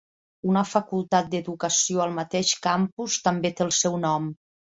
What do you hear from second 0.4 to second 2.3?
Una facultat d'educació al